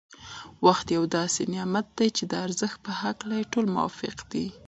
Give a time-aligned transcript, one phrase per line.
[0.65, 4.45] وخت یو داسې نعمت دی چي د ارزښت په هکله يې ټول موافق دی.